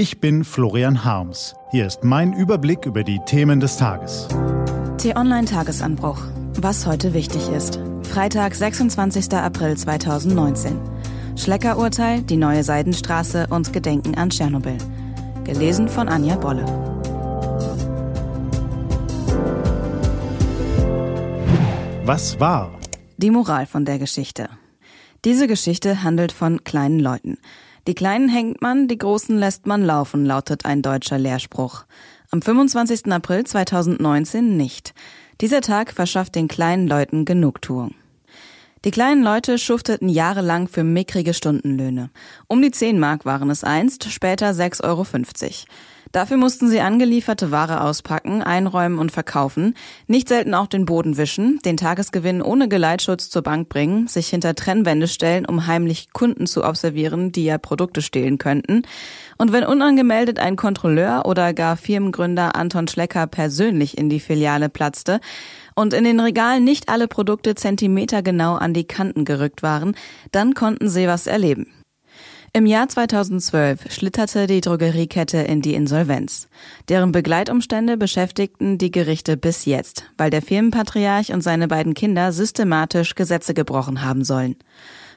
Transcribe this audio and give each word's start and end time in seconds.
Ich 0.00 0.18
bin 0.18 0.44
Florian 0.44 1.04
Harms. 1.04 1.54
Hier 1.72 1.86
ist 1.86 2.04
mein 2.04 2.32
Überblick 2.32 2.86
über 2.86 3.04
die 3.04 3.20
Themen 3.26 3.60
des 3.60 3.76
Tages. 3.76 4.28
T-Online-Tagesanbruch. 4.96 6.22
Was 6.54 6.86
heute 6.86 7.12
wichtig 7.12 7.50
ist. 7.50 7.78
Freitag, 8.04 8.54
26. 8.54 9.30
April 9.34 9.76
2019. 9.76 10.80
Schleckerurteil, 11.36 12.22
die 12.22 12.38
neue 12.38 12.64
Seidenstraße 12.64 13.48
und 13.50 13.74
Gedenken 13.74 14.14
an 14.14 14.30
Tschernobyl. 14.30 14.78
Gelesen 15.44 15.86
von 15.86 16.08
Anja 16.08 16.36
Bolle. 16.36 16.64
Was 22.06 22.40
war? 22.40 22.72
Die 23.18 23.30
Moral 23.30 23.66
von 23.66 23.84
der 23.84 23.98
Geschichte. 23.98 24.48
Diese 25.26 25.46
Geschichte 25.46 26.02
handelt 26.02 26.32
von 26.32 26.64
kleinen 26.64 27.00
Leuten. 27.00 27.36
Die 27.86 27.94
Kleinen 27.94 28.28
hängt 28.28 28.60
man, 28.60 28.88
die 28.88 28.98
Großen 28.98 29.38
lässt 29.38 29.66
man 29.66 29.82
laufen, 29.84 30.26
lautet 30.26 30.64
ein 30.64 30.82
deutscher 30.82 31.18
Lehrspruch. 31.18 31.84
Am 32.30 32.42
25. 32.42 33.10
April 33.10 33.44
2019 33.44 34.56
nicht. 34.56 34.94
Dieser 35.40 35.62
Tag 35.62 35.92
verschafft 35.92 36.34
den 36.34 36.48
kleinen 36.48 36.86
Leuten 36.86 37.24
Genugtuung. 37.24 37.94
Die 38.84 38.90
kleinen 38.90 39.22
Leute 39.22 39.58
schufteten 39.58 40.08
jahrelang 40.08 40.68
für 40.68 40.84
mickrige 40.84 41.34
Stundenlöhne. 41.34 42.10
Um 42.46 42.62
die 42.62 42.70
10 42.70 42.98
Mark 42.98 43.24
waren 43.24 43.50
es 43.50 43.64
einst, 43.64 44.04
später 44.10 44.50
6,50 44.50 44.84
Euro. 44.84 45.06
Dafür 46.12 46.38
mussten 46.38 46.68
sie 46.68 46.80
angelieferte 46.80 47.52
Ware 47.52 47.82
auspacken, 47.82 48.42
einräumen 48.42 48.98
und 48.98 49.12
verkaufen, 49.12 49.74
nicht 50.08 50.28
selten 50.28 50.54
auch 50.54 50.66
den 50.66 50.84
Boden 50.84 51.16
wischen, 51.16 51.60
den 51.64 51.76
Tagesgewinn 51.76 52.42
ohne 52.42 52.68
Geleitschutz 52.68 53.30
zur 53.30 53.42
Bank 53.42 53.68
bringen, 53.68 54.08
sich 54.08 54.28
hinter 54.28 54.56
Trennwände 54.56 55.06
stellen, 55.06 55.46
um 55.46 55.68
heimlich 55.68 56.12
Kunden 56.12 56.48
zu 56.48 56.64
observieren, 56.64 57.30
die 57.30 57.44
ja 57.44 57.58
Produkte 57.58 58.02
stehlen 58.02 58.38
könnten. 58.38 58.82
Und 59.38 59.52
wenn 59.52 59.64
unangemeldet 59.64 60.40
ein 60.40 60.56
Kontrolleur 60.56 61.26
oder 61.26 61.54
gar 61.54 61.76
Firmengründer 61.76 62.56
Anton 62.56 62.88
Schlecker 62.88 63.28
persönlich 63.28 63.96
in 63.96 64.08
die 64.08 64.20
Filiale 64.20 64.68
platzte 64.68 65.20
und 65.76 65.94
in 65.94 66.02
den 66.02 66.18
Regalen 66.18 66.64
nicht 66.64 66.88
alle 66.88 67.06
Produkte 67.06 67.54
zentimetergenau 67.54 68.56
an 68.56 68.74
die 68.74 68.84
Kanten 68.84 69.24
gerückt 69.24 69.62
waren, 69.62 69.94
dann 70.32 70.54
konnten 70.54 70.88
sie 70.88 71.06
was 71.06 71.28
erleben. 71.28 71.68
Im 72.52 72.66
Jahr 72.66 72.88
2012 72.88 73.92
schlitterte 73.92 74.48
die 74.48 74.60
Drogeriekette 74.60 75.38
in 75.38 75.62
die 75.62 75.74
Insolvenz. 75.74 76.48
Deren 76.88 77.12
Begleitumstände 77.12 77.96
beschäftigten 77.96 78.76
die 78.76 78.90
Gerichte 78.90 79.36
bis 79.36 79.66
jetzt, 79.66 80.10
weil 80.18 80.30
der 80.30 80.42
Firmenpatriarch 80.42 81.32
und 81.32 81.42
seine 81.42 81.68
beiden 81.68 81.94
Kinder 81.94 82.32
systematisch 82.32 83.14
Gesetze 83.14 83.54
gebrochen 83.54 84.02
haben 84.02 84.24
sollen. 84.24 84.56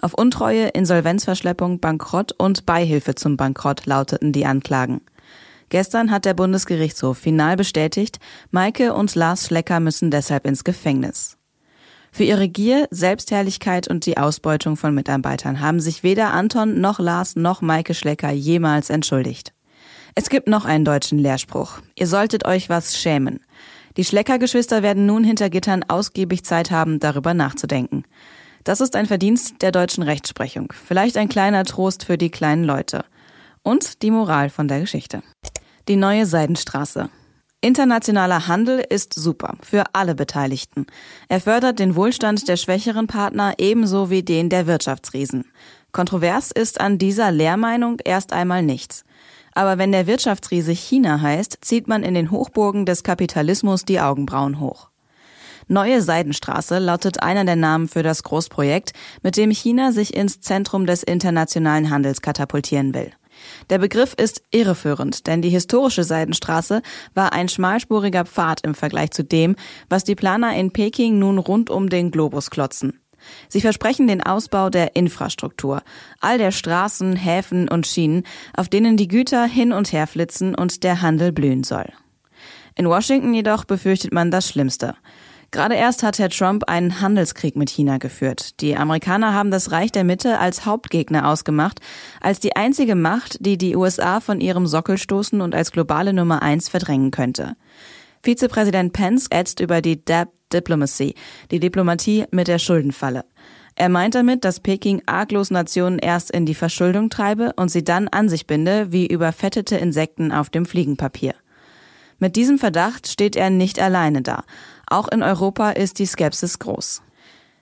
Auf 0.00 0.14
Untreue, 0.14 0.68
Insolvenzverschleppung, 0.68 1.80
Bankrott 1.80 2.32
und 2.32 2.64
Beihilfe 2.64 3.14
zum 3.14 3.36
Bankrott 3.36 3.84
lauteten 3.84 4.32
die 4.32 4.46
Anklagen. 4.46 5.02
Gestern 5.68 6.10
hat 6.10 6.24
der 6.24 6.32
Bundesgerichtshof 6.32 7.18
final 7.18 7.56
bestätigt, 7.56 8.20
Maike 8.52 8.94
und 8.94 9.14
Lars 9.14 9.46
Schlecker 9.46 9.80
müssen 9.80 10.10
deshalb 10.10 10.46
ins 10.46 10.64
Gefängnis. 10.64 11.37
Für 12.10 12.24
ihre 12.24 12.48
Gier, 12.48 12.88
Selbstherrlichkeit 12.90 13.88
und 13.88 14.06
die 14.06 14.16
Ausbeutung 14.16 14.76
von 14.76 14.94
Mitarbeitern 14.94 15.60
haben 15.60 15.80
sich 15.80 16.02
weder 16.02 16.32
Anton 16.32 16.80
noch 16.80 16.98
Lars 16.98 17.36
noch 17.36 17.60
Maike 17.62 17.94
Schlecker 17.94 18.30
jemals 18.30 18.90
entschuldigt. 18.90 19.52
Es 20.14 20.30
gibt 20.30 20.48
noch 20.48 20.64
einen 20.64 20.84
deutschen 20.84 21.18
Lehrspruch. 21.18 21.78
Ihr 21.94 22.06
solltet 22.06 22.44
euch 22.44 22.68
was 22.68 22.98
schämen. 22.98 23.40
Die 23.96 24.04
Schlecker-Geschwister 24.04 24.82
werden 24.82 25.06
nun 25.06 25.24
hinter 25.24 25.50
Gittern 25.50 25.84
ausgiebig 25.86 26.44
Zeit 26.44 26.70
haben, 26.70 26.98
darüber 26.98 27.34
nachzudenken. 27.34 28.04
Das 28.64 28.80
ist 28.80 28.96
ein 28.96 29.06
Verdienst 29.06 29.62
der 29.62 29.72
deutschen 29.72 30.02
Rechtsprechung. 30.02 30.72
Vielleicht 30.72 31.16
ein 31.16 31.28
kleiner 31.28 31.64
Trost 31.64 32.04
für 32.04 32.18
die 32.18 32.30
kleinen 32.30 32.64
Leute. 32.64 33.04
Und 33.62 34.02
die 34.02 34.10
Moral 34.10 34.50
von 34.50 34.68
der 34.68 34.80
Geschichte. 34.80 35.22
Die 35.88 35.96
neue 35.96 36.26
Seidenstraße. 36.26 37.10
Internationaler 37.60 38.46
Handel 38.46 38.78
ist 38.78 39.14
super 39.14 39.56
für 39.62 39.82
alle 39.92 40.14
Beteiligten. 40.14 40.86
Er 41.28 41.40
fördert 41.40 41.80
den 41.80 41.96
Wohlstand 41.96 42.46
der 42.46 42.56
schwächeren 42.56 43.08
Partner 43.08 43.54
ebenso 43.58 44.10
wie 44.10 44.22
den 44.22 44.48
der 44.48 44.68
Wirtschaftsriesen. 44.68 45.44
Kontrovers 45.90 46.52
ist 46.52 46.80
an 46.80 46.98
dieser 46.98 47.32
Lehrmeinung 47.32 47.98
erst 48.04 48.32
einmal 48.32 48.62
nichts. 48.62 49.04
Aber 49.54 49.76
wenn 49.76 49.90
der 49.90 50.06
Wirtschaftsriese 50.06 50.70
China 50.70 51.20
heißt, 51.20 51.58
zieht 51.62 51.88
man 51.88 52.04
in 52.04 52.14
den 52.14 52.30
Hochburgen 52.30 52.86
des 52.86 53.02
Kapitalismus 53.02 53.84
die 53.84 53.98
Augenbrauen 53.98 54.60
hoch. 54.60 54.90
Neue 55.66 56.00
Seidenstraße 56.00 56.78
lautet 56.78 57.24
einer 57.24 57.44
der 57.44 57.56
Namen 57.56 57.88
für 57.88 58.04
das 58.04 58.22
Großprojekt, 58.22 58.92
mit 59.24 59.36
dem 59.36 59.50
China 59.50 59.90
sich 59.90 60.14
ins 60.14 60.40
Zentrum 60.40 60.86
des 60.86 61.02
internationalen 61.02 61.90
Handels 61.90 62.22
katapultieren 62.22 62.94
will. 62.94 63.10
Der 63.70 63.78
Begriff 63.78 64.14
ist 64.14 64.42
irreführend, 64.50 65.26
denn 65.26 65.42
die 65.42 65.50
historische 65.50 66.04
Seidenstraße 66.04 66.82
war 67.14 67.32
ein 67.32 67.48
schmalspuriger 67.48 68.24
Pfad 68.24 68.64
im 68.64 68.74
Vergleich 68.74 69.10
zu 69.10 69.24
dem, 69.24 69.56
was 69.88 70.04
die 70.04 70.14
Planer 70.14 70.54
in 70.56 70.72
Peking 70.72 71.18
nun 71.18 71.38
rund 71.38 71.70
um 71.70 71.88
den 71.88 72.10
Globus 72.10 72.50
klotzen. 72.50 73.00
Sie 73.48 73.60
versprechen 73.60 74.06
den 74.06 74.22
Ausbau 74.22 74.70
der 74.70 74.96
Infrastruktur, 74.96 75.82
all 76.20 76.38
der 76.38 76.52
Straßen, 76.52 77.16
Häfen 77.16 77.68
und 77.68 77.86
Schienen, 77.86 78.24
auf 78.56 78.68
denen 78.68 78.96
die 78.96 79.08
Güter 79.08 79.44
hin 79.44 79.72
und 79.72 79.92
her 79.92 80.06
flitzen 80.06 80.54
und 80.54 80.84
der 80.84 81.02
Handel 81.02 81.32
blühen 81.32 81.64
soll. 81.64 81.92
In 82.76 82.88
Washington 82.88 83.34
jedoch 83.34 83.64
befürchtet 83.64 84.12
man 84.12 84.30
das 84.30 84.48
Schlimmste. 84.48 84.94
Gerade 85.50 85.76
erst 85.76 86.02
hat 86.02 86.18
Herr 86.18 86.28
Trump 86.28 86.64
einen 86.68 87.00
Handelskrieg 87.00 87.56
mit 87.56 87.70
China 87.70 87.96
geführt. 87.96 88.60
Die 88.60 88.76
Amerikaner 88.76 89.32
haben 89.32 89.50
das 89.50 89.72
Reich 89.72 89.90
der 89.90 90.04
Mitte 90.04 90.38
als 90.38 90.66
Hauptgegner 90.66 91.26
ausgemacht, 91.26 91.80
als 92.20 92.38
die 92.38 92.54
einzige 92.54 92.94
Macht, 92.94 93.38
die 93.40 93.56
die 93.56 93.74
USA 93.74 94.20
von 94.20 94.42
ihrem 94.42 94.66
Sockel 94.66 94.98
stoßen 94.98 95.40
und 95.40 95.54
als 95.54 95.72
globale 95.72 96.12
Nummer 96.12 96.42
eins 96.42 96.68
verdrängen 96.68 97.10
könnte. 97.10 97.56
Vizepräsident 98.22 98.92
Pence 98.92 99.28
ätzt 99.30 99.60
über 99.60 99.80
die 99.80 100.04
Debt 100.04 100.28
Diplomacy, 100.52 101.14
die 101.50 101.60
Diplomatie 101.60 102.24
mit 102.30 102.48
der 102.48 102.58
Schuldenfalle. 102.58 103.24
Er 103.74 103.88
meint 103.88 104.14
damit, 104.14 104.44
dass 104.44 104.60
Peking 104.60 105.02
arglos 105.06 105.50
Nationen 105.50 105.98
erst 105.98 106.30
in 106.30 106.46
die 106.46 106.54
Verschuldung 106.54 107.10
treibe 107.10 107.52
und 107.56 107.70
sie 107.70 107.84
dann 107.84 108.08
an 108.08 108.28
sich 108.28 108.46
binde, 108.46 108.92
wie 108.92 109.06
überfettete 109.06 109.76
Insekten 109.76 110.32
auf 110.32 110.50
dem 110.50 110.66
Fliegenpapier. 110.66 111.34
Mit 112.18 112.34
diesem 112.34 112.58
Verdacht 112.58 113.06
steht 113.06 113.36
er 113.36 113.50
nicht 113.50 113.78
alleine 113.78 114.22
da. 114.22 114.42
Auch 114.90 115.08
in 115.08 115.22
Europa 115.22 115.70
ist 115.70 115.98
die 115.98 116.06
Skepsis 116.06 116.58
groß. 116.58 117.02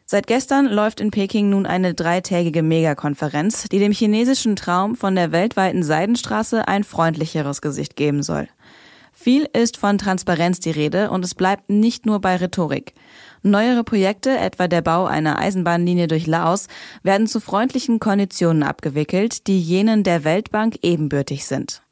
Seit 0.04 0.28
gestern 0.28 0.66
läuft 0.66 1.00
in 1.00 1.10
Peking 1.10 1.50
nun 1.50 1.66
eine 1.66 1.92
dreitägige 1.92 2.62
Megakonferenz, 2.62 3.64
die 3.64 3.80
dem 3.80 3.90
chinesischen 3.90 4.54
Traum 4.54 4.94
von 4.94 5.16
der 5.16 5.32
weltweiten 5.32 5.82
Seidenstraße 5.82 6.68
ein 6.68 6.84
freundlicheres 6.84 7.60
Gesicht 7.60 7.96
geben 7.96 8.22
soll. 8.22 8.48
Viel 9.12 9.48
ist 9.52 9.78
von 9.78 9.98
Transparenz 9.98 10.60
die 10.60 10.70
Rede 10.70 11.10
und 11.10 11.24
es 11.24 11.34
bleibt 11.34 11.70
nicht 11.70 12.06
nur 12.06 12.20
bei 12.20 12.36
Rhetorik. 12.36 12.94
Neuere 13.42 13.82
Projekte, 13.82 14.36
etwa 14.38 14.68
der 14.68 14.82
Bau 14.82 15.06
einer 15.06 15.38
Eisenbahnlinie 15.38 16.06
durch 16.06 16.26
Laos, 16.26 16.68
werden 17.02 17.26
zu 17.26 17.40
freundlichen 17.40 17.98
Konditionen 17.98 18.62
abgewickelt, 18.62 19.46
die 19.48 19.58
jenen 19.58 20.04
der 20.04 20.22
Weltbank 20.22 20.78
ebenbürtig 20.82 21.46
sind. 21.46 21.82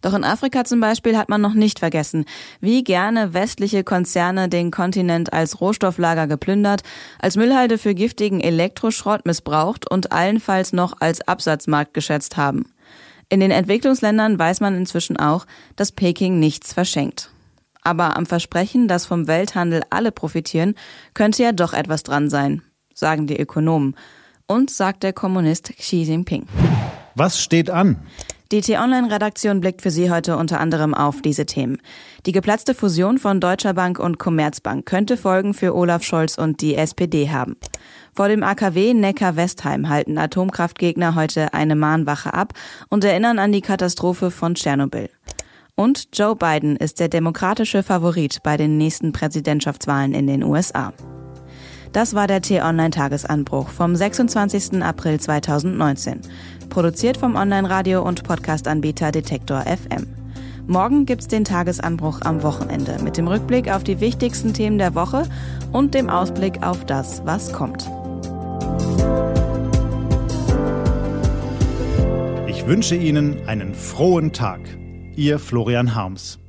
Doch 0.00 0.14
in 0.14 0.24
Afrika 0.24 0.64
zum 0.64 0.80
Beispiel 0.80 1.16
hat 1.16 1.28
man 1.28 1.40
noch 1.40 1.54
nicht 1.54 1.78
vergessen, 1.78 2.24
wie 2.60 2.84
gerne 2.84 3.34
westliche 3.34 3.84
Konzerne 3.84 4.48
den 4.48 4.70
Kontinent 4.70 5.32
als 5.32 5.60
Rohstofflager 5.60 6.26
geplündert, 6.26 6.82
als 7.18 7.36
Müllhalde 7.36 7.78
für 7.78 7.94
giftigen 7.94 8.40
Elektroschrott 8.40 9.26
missbraucht 9.26 9.90
und 9.90 10.12
allenfalls 10.12 10.72
noch 10.72 11.00
als 11.00 11.26
Absatzmarkt 11.26 11.94
geschätzt 11.94 12.36
haben. 12.36 12.66
In 13.28 13.40
den 13.40 13.50
Entwicklungsländern 13.50 14.38
weiß 14.38 14.60
man 14.60 14.76
inzwischen 14.76 15.16
auch, 15.16 15.46
dass 15.74 15.92
Peking 15.92 16.38
nichts 16.38 16.72
verschenkt. 16.72 17.30
Aber 17.82 18.16
am 18.16 18.26
Versprechen, 18.26 18.88
dass 18.88 19.06
vom 19.06 19.26
Welthandel 19.26 19.82
alle 19.90 20.12
profitieren, 20.12 20.74
könnte 21.14 21.42
ja 21.42 21.52
doch 21.52 21.72
etwas 21.72 22.02
dran 22.02 22.30
sein, 22.30 22.62
sagen 22.94 23.26
die 23.26 23.38
Ökonomen. 23.38 23.96
Und 24.48 24.70
sagt 24.70 25.02
der 25.02 25.12
Kommunist 25.12 25.72
Xi 25.76 26.02
Jinping. 26.02 26.46
Was 27.16 27.40
steht 27.40 27.68
an? 27.68 27.96
Die 28.52 28.60
T-Online-Redaktion 28.60 29.60
blickt 29.60 29.82
für 29.82 29.90
Sie 29.90 30.08
heute 30.08 30.36
unter 30.36 30.60
anderem 30.60 30.94
auf 30.94 31.20
diese 31.20 31.46
Themen. 31.46 31.78
Die 32.26 32.32
geplatzte 32.32 32.74
Fusion 32.74 33.18
von 33.18 33.40
Deutscher 33.40 33.74
Bank 33.74 33.98
und 33.98 34.18
Commerzbank 34.20 34.86
könnte 34.86 35.16
Folgen 35.16 35.52
für 35.52 35.74
Olaf 35.74 36.04
Scholz 36.04 36.38
und 36.38 36.60
die 36.60 36.76
SPD 36.76 37.28
haben. 37.30 37.56
Vor 38.14 38.28
dem 38.28 38.44
AKW 38.44 38.94
Neckar-Westheim 38.94 39.88
halten 39.88 40.16
Atomkraftgegner 40.16 41.16
heute 41.16 41.54
eine 41.54 41.74
Mahnwache 41.74 42.34
ab 42.34 42.52
und 42.88 43.02
erinnern 43.02 43.40
an 43.40 43.50
die 43.50 43.62
Katastrophe 43.62 44.30
von 44.30 44.54
Tschernobyl. 44.54 45.10
Und 45.74 46.16
Joe 46.16 46.36
Biden 46.36 46.76
ist 46.76 47.00
der 47.00 47.08
demokratische 47.08 47.82
Favorit 47.82 48.44
bei 48.44 48.56
den 48.56 48.78
nächsten 48.78 49.10
Präsidentschaftswahlen 49.10 50.14
in 50.14 50.28
den 50.28 50.44
USA. 50.44 50.92
Das 51.92 52.14
war 52.14 52.26
der 52.26 52.42
T-Online-Tagesanbruch 52.42 53.68
vom 53.68 53.96
26. 53.96 54.82
April 54.82 55.18
2019. 55.18 56.20
Produziert 56.68 57.16
vom 57.16 57.36
Online-Radio- 57.36 58.02
und 58.02 58.24
Podcast-Anbieter 58.24 59.12
Detektor 59.12 59.62
FM. 59.62 60.06
Morgen 60.66 61.06
gibt's 61.06 61.28
den 61.28 61.44
Tagesanbruch 61.44 62.22
am 62.22 62.42
Wochenende 62.42 62.98
mit 63.02 63.16
dem 63.16 63.28
Rückblick 63.28 63.70
auf 63.70 63.84
die 63.84 64.00
wichtigsten 64.00 64.52
Themen 64.52 64.78
der 64.78 64.94
Woche 64.94 65.22
und 65.72 65.94
dem 65.94 66.10
Ausblick 66.10 66.62
auf 66.62 66.84
das, 66.84 67.22
was 67.24 67.52
kommt. 67.52 67.88
Ich 72.48 72.66
wünsche 72.66 72.96
Ihnen 72.96 73.46
einen 73.46 73.74
frohen 73.74 74.32
Tag. 74.32 74.60
Ihr 75.14 75.38
Florian 75.38 75.94
Harms. 75.94 76.40